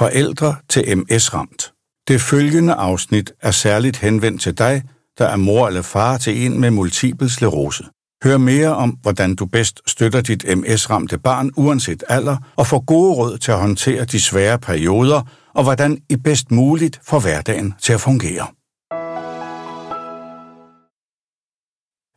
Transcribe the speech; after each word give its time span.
Forældre 0.00 0.56
til 0.68 0.98
MS-ramt. 0.98 1.72
Det 2.08 2.20
følgende 2.20 2.74
afsnit 2.74 3.32
er 3.40 3.50
særligt 3.50 3.96
henvendt 3.96 4.42
til 4.42 4.58
dig, 4.58 4.82
der 5.18 5.26
er 5.26 5.36
mor 5.36 5.66
eller 5.68 5.82
far 5.82 6.18
til 6.18 6.46
en 6.46 6.60
med 6.60 6.70
multiple 6.70 7.30
sklerose. 7.30 7.84
Hør 8.24 8.38
mere 8.38 8.76
om, 8.76 8.90
hvordan 8.90 9.34
du 9.34 9.46
bedst 9.46 9.80
støtter 9.86 10.20
dit 10.20 10.44
MS-ramte 10.58 11.18
barn 11.18 11.50
uanset 11.56 12.04
alder, 12.08 12.36
og 12.56 12.66
får 12.66 12.84
gode 12.84 13.14
råd 13.14 13.38
til 13.38 13.52
at 13.52 13.58
håndtere 13.58 14.04
de 14.04 14.20
svære 14.20 14.58
perioder, 14.58 15.22
og 15.54 15.62
hvordan 15.62 16.02
I 16.08 16.16
bedst 16.16 16.50
muligt 16.50 17.00
får 17.08 17.20
hverdagen 17.20 17.74
til 17.82 17.92
at 17.92 18.00
fungere. 18.00 18.46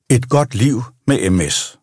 Et 0.09 0.29
godt 0.29 0.55
liv 0.55 0.81
med 1.07 1.29
MS. 1.29 1.79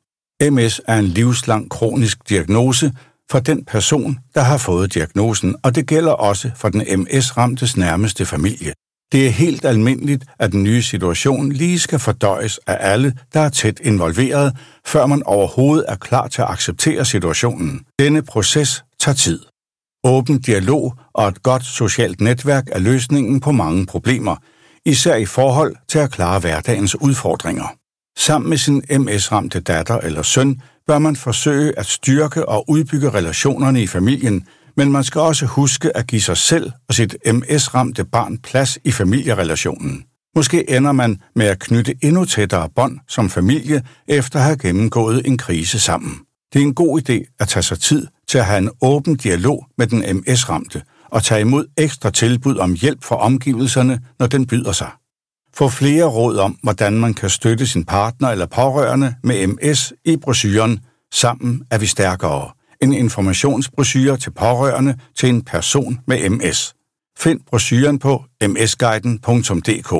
MS 0.50 0.80
er 0.86 0.98
en 0.98 1.04
livslang 1.04 1.70
kronisk 1.70 2.28
diagnose 2.28 2.92
for 3.30 3.38
den 3.38 3.64
person, 3.64 4.18
der 4.34 4.40
har 4.40 4.58
fået 4.58 4.94
diagnosen, 4.94 5.56
og 5.62 5.74
det 5.74 5.86
gælder 5.86 6.12
også 6.12 6.50
for 6.56 6.68
den 6.68 6.80
MS-ramtes 7.00 7.76
nærmeste 7.76 8.26
familie. 8.26 8.72
Det 9.12 9.26
er 9.26 9.30
helt 9.30 9.64
almindeligt, 9.64 10.24
at 10.38 10.52
den 10.52 10.62
nye 10.62 10.82
situation 10.82 11.52
lige 11.52 11.78
skal 11.78 11.98
fordøjes 11.98 12.60
af 12.66 12.76
alle, 12.80 13.14
der 13.34 13.40
er 13.40 13.48
tæt 13.48 13.80
involveret, 13.82 14.56
før 14.86 15.06
man 15.06 15.22
overhovedet 15.22 15.84
er 15.88 15.96
klar 15.96 16.28
til 16.28 16.42
at 16.42 16.50
acceptere 16.50 17.04
situationen. 17.04 17.80
Denne 17.98 18.22
proces 18.22 18.84
tager 19.00 19.16
tid. 19.16 19.40
Åben 20.04 20.40
dialog 20.40 20.94
og 21.14 21.28
et 21.28 21.42
godt 21.42 21.64
socialt 21.64 22.20
netværk 22.20 22.64
er 22.72 22.78
løsningen 22.78 23.40
på 23.40 23.52
mange 23.52 23.86
problemer, 23.86 24.36
især 24.84 25.16
i 25.16 25.26
forhold 25.26 25.76
til 25.88 25.98
at 25.98 26.10
klare 26.10 26.40
hverdagens 26.40 27.00
udfordringer. 27.00 27.79
Sammen 28.16 28.48
med 28.50 28.58
sin 28.58 28.82
MS-ramte 28.90 29.60
datter 29.60 29.98
eller 29.98 30.22
søn 30.22 30.62
bør 30.86 30.98
man 30.98 31.16
forsøge 31.16 31.78
at 31.78 31.86
styrke 31.86 32.48
og 32.48 32.70
udbygge 32.70 33.10
relationerne 33.10 33.82
i 33.82 33.86
familien, 33.86 34.46
men 34.76 34.92
man 34.92 35.04
skal 35.04 35.20
også 35.20 35.46
huske 35.46 35.96
at 35.96 36.06
give 36.06 36.20
sig 36.20 36.36
selv 36.36 36.70
og 36.88 36.94
sit 36.94 37.16
MS-ramte 37.26 38.04
barn 38.04 38.38
plads 38.38 38.78
i 38.84 38.92
familierelationen. 38.92 40.04
Måske 40.36 40.70
ender 40.70 40.92
man 40.92 41.20
med 41.36 41.46
at 41.46 41.58
knytte 41.58 41.94
endnu 42.02 42.24
tættere 42.24 42.68
bånd 42.76 42.98
som 43.08 43.30
familie 43.30 43.82
efter 44.08 44.38
at 44.38 44.44
have 44.44 44.58
gennemgået 44.58 45.26
en 45.26 45.38
krise 45.38 45.80
sammen. 45.80 46.18
Det 46.52 46.58
er 46.58 46.66
en 46.66 46.74
god 46.74 47.00
idé 47.00 47.36
at 47.40 47.48
tage 47.48 47.62
sig 47.62 47.78
tid 47.78 48.06
til 48.28 48.38
at 48.38 48.46
have 48.46 48.58
en 48.58 48.70
åben 48.82 49.16
dialog 49.16 49.66
med 49.78 49.86
den 49.86 50.16
MS-ramte 50.16 50.82
og 51.10 51.22
tage 51.22 51.40
imod 51.40 51.66
ekstra 51.76 52.10
tilbud 52.10 52.56
om 52.56 52.74
hjælp 52.74 53.04
fra 53.04 53.16
omgivelserne, 53.16 54.00
når 54.18 54.26
den 54.26 54.46
byder 54.46 54.72
sig. 54.72 54.90
Få 55.54 55.68
flere 55.68 56.04
råd 56.04 56.38
om, 56.38 56.58
hvordan 56.62 56.92
man 56.92 57.14
kan 57.14 57.30
støtte 57.30 57.66
sin 57.66 57.84
partner 57.84 58.28
eller 58.28 58.46
pårørende 58.46 59.14
med 59.22 59.46
MS 59.46 59.92
i 60.04 60.16
brosyren 60.16 60.80
Sammen 61.12 61.62
er 61.70 61.78
vi 61.78 61.86
stærkere. 61.86 62.50
En 62.82 62.92
informationsbrochure 62.92 64.16
til 64.16 64.30
pårørende 64.30 64.98
til 65.16 65.28
en 65.28 65.42
person 65.42 66.00
med 66.06 66.28
MS. 66.30 66.74
Find 67.18 67.40
brosyren 67.46 67.98
på 67.98 68.24
msguiden.dk. 68.48 69.94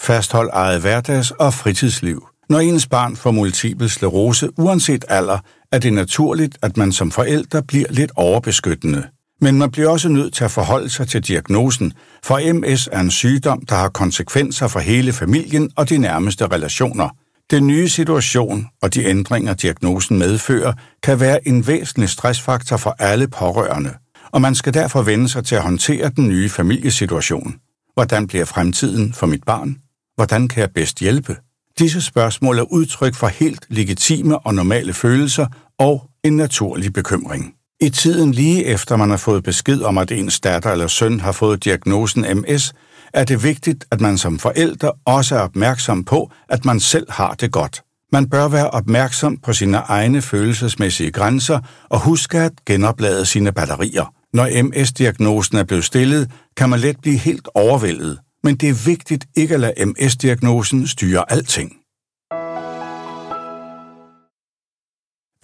Fasthold 0.00 0.50
eget 0.52 0.80
hverdags- 0.80 1.30
og 1.38 1.54
fritidsliv. 1.54 2.26
Når 2.48 2.58
ens 2.58 2.86
barn 2.86 3.16
får 3.16 3.30
multiple 3.30 3.88
sklerose, 3.88 4.50
uanset 4.58 5.04
alder, 5.08 5.38
er 5.72 5.78
det 5.78 5.92
naturligt, 5.92 6.58
at 6.62 6.76
man 6.76 6.92
som 6.92 7.10
forældre 7.10 7.62
bliver 7.62 7.86
lidt 7.90 8.12
overbeskyttende. 8.16 9.06
Men 9.42 9.58
man 9.58 9.70
bliver 9.70 9.88
også 9.88 10.08
nødt 10.08 10.34
til 10.34 10.44
at 10.44 10.50
forholde 10.50 10.88
sig 10.90 11.08
til 11.08 11.22
diagnosen, 11.22 11.92
for 12.24 12.52
MS 12.52 12.88
er 12.92 13.00
en 13.00 13.10
sygdom, 13.10 13.62
der 13.68 13.74
har 13.74 13.88
konsekvenser 13.88 14.68
for 14.68 14.80
hele 14.80 15.12
familien 15.12 15.70
og 15.76 15.88
de 15.88 15.98
nærmeste 15.98 16.46
relationer. 16.46 17.08
Den 17.50 17.66
nye 17.66 17.88
situation 17.88 18.66
og 18.82 18.94
de 18.94 19.04
ændringer, 19.04 19.54
diagnosen 19.54 20.18
medfører, 20.18 20.72
kan 21.02 21.20
være 21.20 21.48
en 21.48 21.66
væsentlig 21.66 22.08
stressfaktor 22.08 22.76
for 22.76 22.96
alle 22.98 23.28
pårørende, 23.28 23.94
og 24.32 24.40
man 24.40 24.54
skal 24.54 24.74
derfor 24.74 25.02
vende 25.02 25.28
sig 25.28 25.44
til 25.44 25.54
at 25.54 25.62
håndtere 25.62 26.10
den 26.16 26.28
nye 26.28 26.48
familiesituation. 26.48 27.54
Hvordan 27.94 28.26
bliver 28.26 28.44
fremtiden 28.44 29.12
for 29.12 29.26
mit 29.26 29.44
barn? 29.44 29.76
Hvordan 30.14 30.48
kan 30.48 30.60
jeg 30.60 30.70
bedst 30.74 30.98
hjælpe? 30.98 31.36
Disse 31.78 32.00
spørgsmål 32.00 32.58
er 32.58 32.72
udtryk 32.72 33.14
for 33.14 33.26
helt 33.26 33.66
legitime 33.68 34.38
og 34.38 34.54
normale 34.54 34.92
følelser 34.92 35.46
og 35.78 36.10
en 36.24 36.36
naturlig 36.36 36.92
bekymring. 36.92 37.54
I 37.82 37.90
tiden 37.90 38.32
lige 38.32 38.64
efter 38.64 38.96
man 38.96 39.10
har 39.10 39.16
fået 39.16 39.44
besked 39.44 39.82
om, 39.82 39.98
at 39.98 40.12
ens 40.12 40.40
datter 40.40 40.70
eller 40.70 40.86
søn 40.86 41.20
har 41.20 41.32
fået 41.32 41.64
diagnosen 41.64 42.26
MS, 42.36 42.72
er 43.12 43.24
det 43.24 43.42
vigtigt, 43.42 43.84
at 43.90 44.00
man 44.00 44.18
som 44.18 44.38
forældre 44.38 44.92
også 45.04 45.36
er 45.36 45.40
opmærksom 45.40 46.04
på, 46.04 46.30
at 46.48 46.64
man 46.64 46.80
selv 46.80 47.10
har 47.10 47.34
det 47.34 47.52
godt. 47.52 47.82
Man 48.12 48.30
bør 48.30 48.48
være 48.48 48.70
opmærksom 48.70 49.36
på 49.36 49.52
sine 49.52 49.76
egne 49.76 50.22
følelsesmæssige 50.22 51.10
grænser 51.10 51.60
og 51.88 52.00
huske 52.00 52.38
at 52.38 52.52
genoplade 52.66 53.26
sine 53.26 53.52
batterier. 53.52 54.14
Når 54.32 54.62
MS-diagnosen 54.62 55.58
er 55.58 55.64
blevet 55.64 55.84
stillet, 55.84 56.30
kan 56.56 56.70
man 56.70 56.80
let 56.80 56.96
blive 57.02 57.18
helt 57.18 57.48
overvældet, 57.54 58.18
men 58.44 58.56
det 58.56 58.68
er 58.68 58.84
vigtigt 58.86 59.26
ikke 59.36 59.54
at 59.54 59.60
lade 59.60 59.86
MS-diagnosen 59.86 60.86
styre 60.86 61.32
alting. 61.32 61.72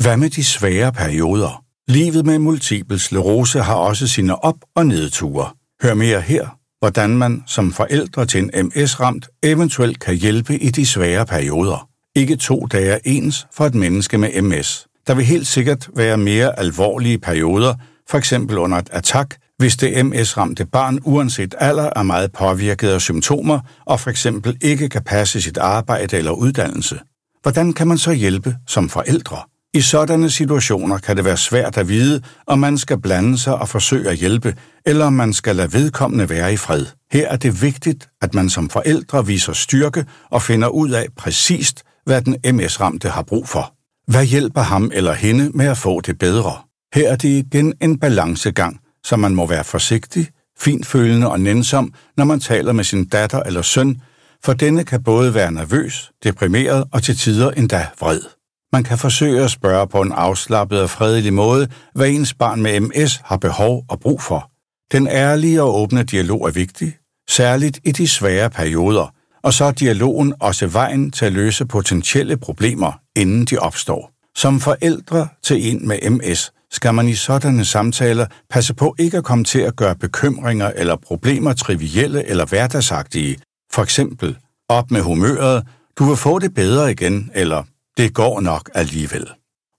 Hvad 0.03 0.17
med 0.17 0.31
de 0.31 0.45
svære 0.45 0.93
perioder? 0.93 1.68
Livet 1.91 2.27
med 2.27 2.39
multiple 2.39 2.99
sklerose 2.99 3.61
har 3.61 3.75
også 3.75 4.09
sine 4.09 4.45
op- 4.45 4.65
og 4.75 4.87
nedture. 4.87 5.51
Hør 5.83 5.95
mere 5.95 6.21
her, 6.21 6.47
hvordan 6.79 7.11
man 7.11 7.43
som 7.47 7.73
forældre 7.73 8.27
til 8.27 8.43
en 8.43 8.67
MS-ramt 8.67 9.29
eventuelt 9.43 10.01
kan 10.01 10.15
hjælpe 10.15 10.59
i 10.59 10.71
de 10.71 10.87
svære 10.87 11.27
perioder. 11.27 11.89
Ikke 12.17 12.37
to 12.37 12.67
dage 12.73 12.91
er 12.91 12.99
ens 13.05 13.47
for 13.55 13.67
et 13.67 13.75
menneske 13.75 14.19
med 14.19 14.43
MS. 14.43 14.87
Der 15.07 15.15
vil 15.15 15.25
helt 15.25 15.47
sikkert 15.47 15.89
være 15.97 16.17
mere 16.17 16.59
alvorlige 16.59 17.19
perioder, 17.19 17.75
for 18.11 18.19
eksempel 18.19 18.59
under 18.59 18.79
et 18.79 18.89
attack, 18.93 19.37
hvis 19.59 19.77
det 19.77 20.07
MS-ramte 20.07 20.67
barn 20.67 20.99
uanset 21.05 21.55
alder 21.59 21.91
er 21.97 22.03
meget 22.03 22.33
påvirket 22.33 22.89
af 22.89 23.01
symptomer 23.01 23.61
og 23.87 24.01
for 24.01 24.11
eksempel 24.11 24.57
ikke 24.61 24.89
kan 24.89 25.03
passe 25.03 25.41
sit 25.41 25.59
arbejde 25.59 26.17
eller 26.17 26.31
uddannelse. 26.31 26.99
Hvordan 27.43 27.73
kan 27.73 27.89
man 27.89 27.99
så 27.99 28.13
hjælpe 28.13 28.57
som 28.67 28.89
forældre? 28.89 29.39
I 29.75 29.81
sådanne 29.81 30.31
situationer 30.31 30.99
kan 30.99 31.17
det 31.17 31.25
være 31.25 31.37
svært 31.37 31.77
at 31.77 31.89
vide, 31.89 32.23
om 32.47 32.59
man 32.59 32.79
skal 32.79 33.01
blande 33.01 33.39
sig 33.39 33.55
og 33.55 33.69
forsøge 33.69 34.11
at 34.11 34.17
hjælpe, 34.17 34.55
eller 34.87 35.05
om 35.05 35.13
man 35.13 35.33
skal 35.33 35.57
lade 35.57 35.73
vedkommende 35.73 36.29
være 36.29 36.53
i 36.53 36.57
fred. 36.57 36.87
Her 37.13 37.29
er 37.29 37.37
det 37.37 37.63
vigtigt, 37.63 38.09
at 38.23 38.35
man 38.35 38.51
som 38.51 38.71
forældre 38.71 39.27
viser 39.27 39.53
styrke 39.53 40.05
og 40.31 40.43
finder 40.43 40.69
ud 40.69 40.91
af 40.91 41.07
præcist, 41.17 41.83
hvad 42.05 42.23
den 42.23 42.37
MS-ramte 42.55 43.09
har 43.09 43.23
brug 43.23 43.49
for. 43.49 43.75
Hvad 44.11 44.25
hjælper 44.25 44.61
ham 44.61 44.91
eller 44.95 45.13
hende 45.13 45.51
med 45.55 45.67
at 45.67 45.79
få 45.79 46.01
det 46.01 46.19
bedre? 46.19 46.57
Her 46.95 47.09
er 47.13 47.17
det 47.17 47.29
igen 47.29 47.75
en 47.81 47.99
balancegang, 47.99 48.81
så 49.05 49.17
man 49.17 49.35
må 49.35 49.47
være 49.47 49.65
forsigtig, 49.65 50.29
finfølende 50.59 51.31
og 51.31 51.41
nænsom, 51.41 51.93
når 52.17 52.25
man 52.25 52.41
taler 52.41 52.73
med 52.73 52.85
sin 52.85 53.05
datter 53.05 53.43
eller 53.43 53.63
søn, 53.63 54.01
for 54.45 54.53
denne 54.53 54.85
kan 54.85 55.03
både 55.03 55.35
være 55.35 55.53
nervøs, 55.53 56.11
deprimeret 56.25 56.85
og 56.93 57.03
til 57.03 57.17
tider 57.17 57.51
endda 57.51 57.87
vred. 58.01 58.38
Man 58.73 58.85
kan 58.85 58.99
forsøge 58.99 59.45
at 59.45 59.51
spørge 59.51 59.89
på 59.89 60.01
en 60.01 60.13
afslappet 60.13 60.83
og 60.83 60.91
fredelig 60.91 61.33
måde, 61.33 61.69
hvad 61.95 62.09
ens 62.09 62.35
barn 62.35 62.63
med 62.63 62.81
MS 62.81 63.21
har 63.25 63.37
behov 63.37 63.85
og 63.89 64.01
brug 64.01 64.23
for. 64.23 64.51
Den 64.93 65.07
ærlige 65.07 65.63
og 65.63 65.81
åbne 65.81 66.03
dialog 66.03 66.49
er 66.49 66.51
vigtig, 66.51 66.97
særligt 67.29 67.81
i 67.85 67.93
de 67.93 68.09
svære 68.09 68.51
perioder, 68.51 69.15
og 69.43 69.53
så 69.53 69.65
er 69.65 69.71
dialogen 69.71 70.35
også 70.41 70.67
vejen 70.67 71.11
til 71.11 71.25
at 71.25 71.33
løse 71.33 71.67
potentielle 71.67 72.37
problemer, 72.37 73.01
inden 73.17 73.45
de 73.45 73.59
opstår. 73.59 74.11
Som 74.37 74.61
forældre 74.61 75.29
til 75.43 75.73
en 75.73 75.89
med 75.89 76.11
MS 76.11 76.53
skal 76.71 76.95
man 76.95 77.09
i 77.09 77.15
sådanne 77.15 77.65
samtaler 77.65 78.27
passe 78.51 78.75
på 78.75 78.95
ikke 78.99 79.17
at 79.17 79.25
komme 79.25 79.45
til 79.45 79.61
at 79.61 79.77
gøre 79.77 79.95
bekymringer 79.95 80.73
eller 80.77 80.97
problemer 80.97 81.53
trivielle 81.53 82.27
eller 82.27 82.47
hverdagsagtige. 82.47 83.37
For 83.73 83.83
eksempel, 83.83 84.37
op 84.69 84.91
med 84.91 85.01
humøret, 85.01 85.67
du 85.99 86.05
vil 86.05 86.17
få 86.17 86.39
det 86.39 86.55
bedre 86.55 86.91
igen, 86.91 87.31
eller 87.35 87.63
det 87.99 88.15
går 88.15 88.41
nok 88.41 88.71
alligevel. 88.75 89.27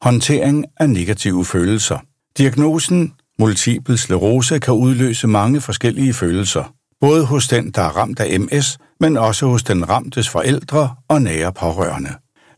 Håndtering 0.02 0.66
af 0.80 0.90
negative 0.90 1.46
følelser. 1.46 1.98
Diagnosen 2.38 3.14
multiple 3.40 3.98
sklerose 3.98 4.60
kan 4.60 4.74
udløse 4.74 5.28
mange 5.28 5.62
forskellige 5.62 6.14
følelser, 6.14 6.74
både 7.02 7.26
hos 7.26 7.48
den, 7.48 7.72
der 7.72 7.82
er 7.82 7.98
ramt 7.98 8.20
af 8.20 8.40
MS, 8.40 8.78
men 9.00 9.18
også 9.18 9.46
hos 9.46 9.64
den 9.64 9.90
ramtes 9.90 10.30
forældre 10.30 10.96
og 11.08 11.22
nære 11.22 11.54
pårørende. 11.54 12.10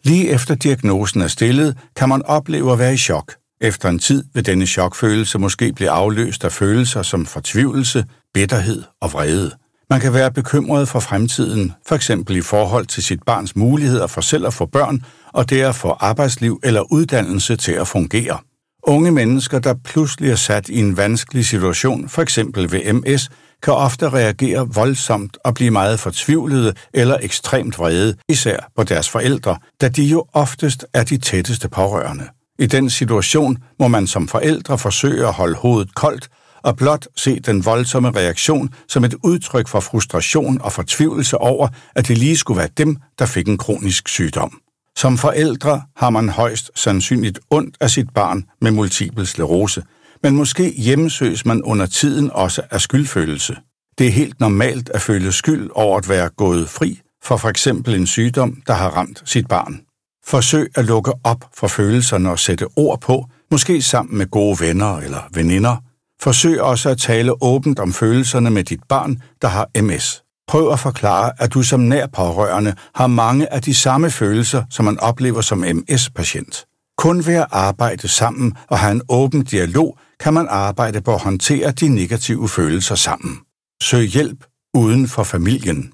Lige 0.04 0.30
efter 0.30 0.56
diagnosen 0.56 1.22
er 1.22 1.28
stillet, 1.28 1.78
kan 1.96 2.10
man 2.10 2.26
opleve 2.26 2.72
at 2.72 2.80
være 2.80 2.94
i 2.94 2.98
chok. 2.98 3.34
Efter 3.62 3.90
en 3.90 4.00
tid 4.00 4.24
vil 4.34 4.46
denne 4.46 4.66
chokfølelse 4.66 5.40
måske 5.40 5.74
blive 5.74 5.90
afløst 5.90 6.44
af 6.44 6.52
følelser 6.52 7.02
som 7.02 7.26
fortvivlelse, 7.26 8.06
bitterhed 8.34 8.84
og 9.02 9.14
vrede. 9.14 9.52
Man 9.90 10.00
kan 10.00 10.14
være 10.14 10.32
bekymret 10.32 10.88
for 10.88 11.00
fremtiden, 11.00 11.74
for 11.88 11.96
eksempel 11.96 12.36
i 12.36 12.42
forhold 12.42 12.86
til 12.86 13.04
sit 13.04 13.24
barns 13.24 13.56
muligheder 13.56 14.08
for 14.08 14.22
selv 14.22 14.48
at 14.48 14.54
få 14.54 14.66
børn, 14.66 15.06
og 15.34 15.50
det 15.50 15.62
at 15.62 15.76
få 15.76 15.90
arbejdsliv 15.90 16.60
eller 16.64 16.92
uddannelse 16.92 17.56
til 17.56 17.72
at 17.72 17.88
fungere. 17.88 18.38
Unge 18.84 19.12
mennesker, 19.12 19.60
der 19.60 19.74
pludselig 19.84 20.32
er 20.32 20.36
sat 20.36 20.70
i 20.70 20.80
en 20.80 20.98
vanskelig 20.98 21.46
situation, 21.46 22.10
f.eks. 22.10 22.38
ved 22.38 22.94
MS, 22.94 23.30
kan 23.64 23.74
ofte 23.74 24.10
reagere 24.10 24.68
voldsomt 24.74 25.38
og 25.46 25.54
blive 25.54 25.72
meget 25.72 26.00
fortvivlede 26.00 26.74
eller 26.94 27.18
ekstremt 27.22 27.80
vrede, 27.80 28.16
især 28.30 28.72
på 28.76 28.84
deres 28.84 29.10
forældre, 29.10 29.58
da 29.82 29.90
de 29.90 30.04
jo 30.04 30.26
oftest 30.34 30.86
er 30.94 31.04
de 31.04 31.18
tætteste 31.18 31.70
pårørende. 31.70 32.28
I 32.60 32.66
den 32.66 32.90
situation 32.90 33.58
må 33.80 33.88
man 33.88 34.08
som 34.08 34.28
forældre 34.28 34.78
forsøge 34.78 35.28
at 35.28 35.34
holde 35.34 35.56
hovedet 35.56 35.96
koldt 35.96 36.30
og 36.64 36.78
blot 36.78 37.08
se 37.16 37.40
den 37.40 37.66
voldsomme 37.66 38.12
reaktion 38.12 38.70
som 38.88 39.04
et 39.04 39.16
udtryk 39.24 39.68
for 39.68 39.80
frustration 39.80 40.62
og 40.62 40.72
fortvivlelse 40.72 41.38
over, 41.38 41.68
at 41.96 42.08
det 42.08 42.18
lige 42.18 42.38
skulle 42.38 42.58
være 42.58 42.70
dem, 42.78 42.98
der 43.20 43.26
fik 43.26 43.48
en 43.48 43.58
kronisk 43.58 44.10
sygdom. 44.10 44.62
Som 44.98 45.18
forældre 45.18 45.82
har 45.96 46.10
man 46.10 46.30
højst 46.30 46.72
sandsynligt 46.76 47.40
ondt 47.50 47.78
af 47.80 47.90
sit 47.90 48.10
barn 48.14 48.46
med 48.62 48.72
multiple 48.72 49.26
sklerose, 49.26 49.84
men 50.24 50.36
måske 50.36 50.72
hjemmesøges 50.72 51.46
man 51.46 51.64
under 51.64 51.86
tiden 51.86 52.32
også 52.32 52.62
af 52.72 52.82
skyldfølelse. 52.82 53.56
Det 53.98 54.08
er 54.08 54.12
helt 54.12 54.40
normalt 54.40 54.90
at 54.90 55.02
føle 55.02 55.32
skyld 55.32 55.70
over 55.74 55.98
at 55.98 56.10
være 56.10 56.30
gået 56.30 56.70
fri 56.70 57.00
for 57.24 57.38
f.eks. 57.38 57.68
en 57.68 58.08
sygdom, 58.08 58.62
der 58.68 58.74
har 58.74 58.90
ramt 58.90 59.24
sit 59.26 59.48
barn. 59.48 59.82
Forsøg 60.26 60.72
at 60.76 60.86
lukke 60.86 61.12
op 61.24 61.46
for 61.54 61.68
følelserne 61.68 62.30
og 62.30 62.40
sætte 62.40 62.68
ord 62.76 63.02
på, 63.02 63.26
måske 63.52 63.82
sammen 63.82 64.18
med 64.18 64.28
gode 64.28 64.60
venner 64.60 64.98
eller 64.98 65.30
veninder. 65.34 65.78
Forsøg 66.22 66.62
også 66.62 66.90
at 66.90 66.98
tale 66.98 67.44
åbent 67.44 67.80
om 67.80 67.94
følelserne 67.94 68.50
med 68.50 68.64
dit 68.64 68.84
barn, 68.90 69.22
der 69.42 69.48
har 69.48 69.82
MS. 69.82 70.24
Prøv 70.52 70.72
at 70.72 70.80
forklare, 70.80 71.32
at 71.38 71.54
du 71.54 71.64
som 71.64 71.80
nær 71.80 72.08
pårørende 72.08 72.74
har 72.96 73.08
mange 73.08 73.54
af 73.54 73.62
de 73.62 73.76
samme 73.76 74.12
følelser, 74.12 74.64
som 74.70 74.86
man 74.86 75.00
oplever 75.00 75.42
som 75.42 75.58
MS-patient. 75.58 76.66
Kun 76.98 77.26
ved 77.26 77.34
at 77.34 77.48
arbejde 77.52 78.08
sammen 78.08 78.54
og 78.68 78.80
have 78.80 78.92
en 78.92 79.02
åben 79.10 79.44
dialog, 79.44 79.98
kan 80.20 80.34
man 80.34 80.48
arbejde 80.50 81.02
på 81.02 81.14
at 81.14 81.22
håndtere 81.22 81.72
de 81.72 81.88
negative 81.88 82.50
følelser 82.50 82.96
sammen. 82.96 83.38
Søg 83.84 84.06
hjælp 84.06 84.46
uden 84.74 85.08
for 85.08 85.24
familien. 85.24 85.94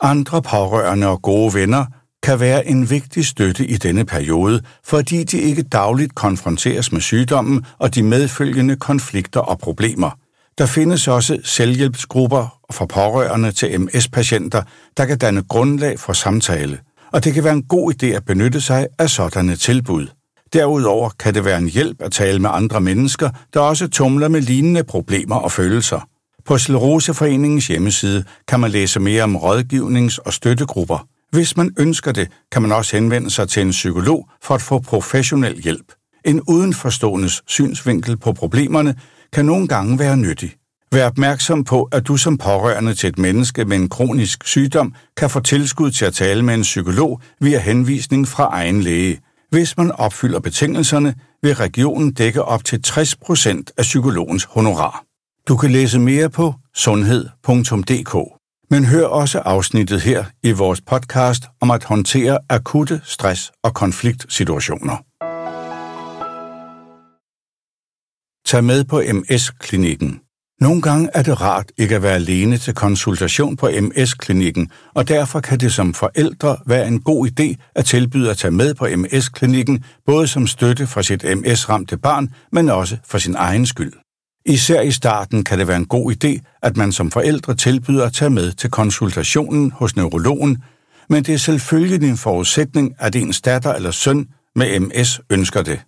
Andre 0.00 0.42
pårørende 0.42 1.06
og 1.06 1.22
gode 1.22 1.54
venner 1.54 1.84
kan 2.22 2.40
være 2.40 2.66
en 2.66 2.90
vigtig 2.90 3.26
støtte 3.26 3.66
i 3.66 3.76
denne 3.76 4.04
periode, 4.04 4.62
fordi 4.84 5.24
de 5.24 5.38
ikke 5.38 5.62
dagligt 5.62 6.14
konfronteres 6.14 6.92
med 6.92 7.00
sygdommen 7.00 7.66
og 7.78 7.94
de 7.94 8.02
medfølgende 8.02 8.76
konflikter 8.76 9.40
og 9.40 9.58
problemer. 9.58 10.10
Der 10.58 10.66
findes 10.66 11.08
også 11.08 11.38
selvhjælpsgrupper 11.44 12.55
for 12.70 12.86
pårørende 12.86 13.52
til 13.52 13.80
MS-patienter, 13.80 14.62
der 14.96 15.04
kan 15.04 15.18
danne 15.18 15.42
grundlag 15.42 16.00
for 16.00 16.12
samtale, 16.12 16.78
og 17.12 17.24
det 17.24 17.34
kan 17.34 17.44
være 17.44 17.52
en 17.52 17.62
god 17.62 17.92
idé 17.94 18.06
at 18.06 18.24
benytte 18.24 18.60
sig 18.60 18.86
af 18.98 19.10
sådanne 19.10 19.56
tilbud. 19.56 20.06
Derudover 20.52 21.10
kan 21.18 21.34
det 21.34 21.44
være 21.44 21.58
en 21.58 21.68
hjælp 21.68 22.02
at 22.02 22.12
tale 22.12 22.38
med 22.38 22.50
andre 22.52 22.80
mennesker, 22.80 23.30
der 23.54 23.60
også 23.60 23.88
tumler 23.88 24.28
med 24.28 24.40
lignende 24.40 24.84
problemer 24.84 25.36
og 25.36 25.52
følelser. 25.52 26.08
På 26.44 26.58
Sleroseforeningens 26.58 27.66
hjemmeside 27.66 28.24
kan 28.48 28.60
man 28.60 28.70
læse 28.70 29.00
mere 29.00 29.22
om 29.22 29.36
rådgivnings- 29.36 30.18
og 30.24 30.32
støttegrupper. 30.32 31.06
Hvis 31.30 31.56
man 31.56 31.74
ønsker 31.78 32.12
det, 32.12 32.28
kan 32.52 32.62
man 32.62 32.72
også 32.72 32.96
henvende 32.96 33.30
sig 33.30 33.48
til 33.48 33.62
en 33.62 33.70
psykolog 33.70 34.28
for 34.42 34.54
at 34.54 34.62
få 34.62 34.78
professionel 34.78 35.62
hjælp. 35.62 35.92
En 36.24 36.40
udenforståendes 36.48 37.42
synsvinkel 37.46 38.16
på 38.16 38.32
problemerne 38.32 38.94
kan 39.32 39.44
nogle 39.44 39.68
gange 39.68 39.98
være 39.98 40.16
nyttig. 40.16 40.54
Vær 40.96 41.06
opmærksom 41.06 41.64
på, 41.64 41.88
at 41.92 42.08
du 42.08 42.16
som 42.16 42.38
pårørende 42.38 42.94
til 42.94 43.08
et 43.08 43.18
menneske 43.18 43.64
med 43.64 43.76
en 43.76 43.88
kronisk 43.88 44.46
sygdom 44.46 44.94
kan 45.16 45.30
få 45.30 45.40
tilskud 45.40 45.90
til 45.90 46.04
at 46.04 46.14
tale 46.14 46.42
med 46.42 46.54
en 46.54 46.62
psykolog 46.62 47.20
via 47.40 47.58
henvisning 47.58 48.28
fra 48.28 48.48
egen 48.52 48.82
læge. 48.82 49.20
Hvis 49.50 49.76
man 49.76 49.92
opfylder 49.92 50.40
betingelserne, 50.40 51.14
vil 51.42 51.54
regionen 51.54 52.12
dække 52.12 52.42
op 52.42 52.64
til 52.64 52.82
60% 52.86 53.62
af 53.76 53.82
psykologens 53.82 54.44
honorar. 54.44 55.04
Du 55.48 55.56
kan 55.56 55.70
læse 55.70 55.98
mere 55.98 56.30
på 56.30 56.54
sundhed.dk. 56.74 58.16
Men 58.70 58.84
hør 58.84 59.04
også 59.04 59.38
afsnittet 59.38 60.00
her 60.00 60.24
i 60.42 60.52
vores 60.52 60.80
podcast 60.80 61.44
om 61.60 61.70
at 61.70 61.84
håndtere 61.84 62.38
akutte 62.48 63.00
stress- 63.04 63.52
og 63.62 63.74
konfliktsituationer. 63.74 64.96
Tag 68.46 68.64
med 68.64 68.84
på 68.84 69.00
MS-klinikken. 69.00 70.25
Nogle 70.60 70.82
gange 70.82 71.08
er 71.14 71.22
det 71.22 71.40
rart 71.40 71.72
ikke 71.76 71.96
at 71.96 72.02
være 72.02 72.14
alene 72.14 72.58
til 72.58 72.74
konsultation 72.74 73.56
på 73.56 73.68
MS-klinikken, 73.68 74.70
og 74.94 75.08
derfor 75.08 75.40
kan 75.40 75.60
det 75.60 75.72
som 75.72 75.94
forældre 75.94 76.56
være 76.66 76.88
en 76.88 77.00
god 77.00 77.28
idé 77.28 77.54
at 77.74 77.84
tilbyde 77.84 78.30
at 78.30 78.38
tage 78.38 78.50
med 78.50 78.74
på 78.74 78.86
MS-klinikken, 78.96 79.84
både 80.06 80.28
som 80.28 80.46
støtte 80.46 80.86
for 80.86 81.02
sit 81.02 81.24
MS-ramte 81.24 81.96
barn, 81.96 82.28
men 82.52 82.68
også 82.68 82.96
for 83.04 83.18
sin 83.18 83.34
egen 83.34 83.66
skyld. 83.66 83.92
Især 84.46 84.80
i 84.80 84.90
starten 84.90 85.44
kan 85.44 85.58
det 85.58 85.68
være 85.68 85.76
en 85.76 85.86
god 85.86 86.12
idé, 86.12 86.58
at 86.62 86.76
man 86.76 86.92
som 86.92 87.10
forældre 87.10 87.54
tilbyder 87.54 88.06
at 88.06 88.12
tage 88.12 88.30
med 88.30 88.52
til 88.52 88.70
konsultationen 88.70 89.70
hos 89.70 89.96
neurologen, 89.96 90.62
men 91.08 91.22
det 91.24 91.34
er 91.34 91.38
selvfølgelig 91.38 92.08
en 92.08 92.16
forudsætning, 92.16 92.94
at 92.98 93.16
ens 93.16 93.40
datter 93.40 93.74
eller 93.74 93.90
søn 93.90 94.28
med 94.54 94.80
MS 94.80 95.20
ønsker 95.30 95.62
det. 95.62 95.80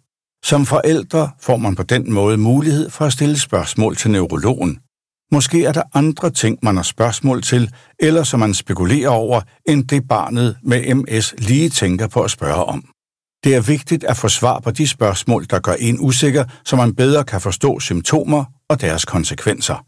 Som 0.45 0.67
forældre 0.67 1.31
får 1.41 1.57
man 1.57 1.75
på 1.75 1.83
den 1.83 2.13
måde 2.13 2.37
mulighed 2.37 2.91
for 2.91 3.05
at 3.05 3.13
stille 3.13 3.39
spørgsmål 3.39 3.97
til 3.97 4.11
neurologen. 4.11 4.79
Måske 5.33 5.65
er 5.65 5.73
der 5.73 5.83
andre 5.95 6.31
ting, 6.31 6.59
man 6.63 6.77
har 6.77 6.83
spørgsmål 6.83 7.43
til, 7.43 7.71
eller 7.99 8.23
som 8.23 8.41
man 8.41 8.55
spekulerer 8.55 9.09
over, 9.09 9.41
end 9.69 9.89
det 9.89 10.09
barnet 10.09 10.57
med 10.63 10.95
MS 10.95 11.35
lige 11.39 11.69
tænker 11.69 12.07
på 12.07 12.23
at 12.23 12.31
spørge 12.31 12.65
om. 12.65 12.85
Det 13.45 13.55
er 13.55 13.61
vigtigt 13.61 14.05
at 14.05 14.17
få 14.17 14.29
svar 14.29 14.61
på 14.61 14.71
de 14.71 14.89
spørgsmål, 14.89 15.47
der 15.51 15.59
gør 15.59 15.75
en 15.75 15.97
usikker, 16.01 16.45
så 16.65 16.77
man 16.77 16.95
bedre 16.95 17.25
kan 17.25 17.41
forstå 17.41 17.81
symptomer 17.81 18.45
og 18.69 18.81
deres 18.81 19.05
konsekvenser. 19.05 19.85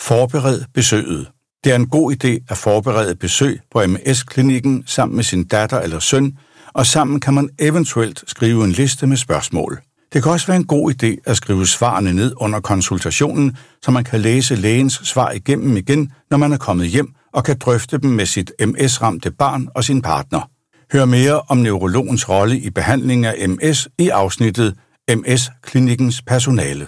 Forbered 0.00 0.64
besøget. 0.74 1.28
Det 1.64 1.72
er 1.72 1.76
en 1.76 1.88
god 1.88 2.12
idé 2.12 2.44
at 2.48 2.56
forberede 2.56 3.14
besøg 3.14 3.60
på 3.70 3.86
MS-klinikken 3.86 4.82
sammen 4.86 5.16
med 5.16 5.24
sin 5.24 5.44
datter 5.44 5.80
eller 5.80 5.98
søn, 5.98 6.38
og 6.78 6.86
sammen 6.86 7.20
kan 7.20 7.34
man 7.34 7.48
eventuelt 7.58 8.24
skrive 8.26 8.64
en 8.64 8.72
liste 8.72 9.06
med 9.06 9.16
spørgsmål. 9.16 9.80
Det 10.12 10.22
kan 10.22 10.32
også 10.32 10.46
være 10.46 10.56
en 10.56 10.66
god 10.66 10.92
idé 10.92 11.16
at 11.26 11.36
skrive 11.36 11.66
svarene 11.66 12.12
ned 12.12 12.32
under 12.36 12.60
konsultationen, 12.60 13.56
så 13.82 13.90
man 13.90 14.04
kan 14.04 14.20
læse 14.20 14.54
lægens 14.54 15.00
svar 15.04 15.30
igennem 15.30 15.76
igen, 15.76 16.12
når 16.30 16.38
man 16.38 16.52
er 16.52 16.56
kommet 16.56 16.88
hjem 16.88 17.14
og 17.32 17.44
kan 17.44 17.58
drøfte 17.58 17.98
dem 17.98 18.10
med 18.10 18.26
sit 18.26 18.52
MS-ramte 18.60 19.30
barn 19.30 19.68
og 19.74 19.84
sin 19.84 20.02
partner. 20.02 20.50
Hør 20.92 21.04
mere 21.04 21.40
om 21.40 21.56
neurologens 21.56 22.28
rolle 22.28 22.58
i 22.58 22.70
behandlingen 22.70 23.24
af 23.24 23.48
MS 23.48 23.88
i 23.98 24.08
afsnittet 24.08 24.74
MS-klinikkens 25.10 26.22
personale. 26.26 26.86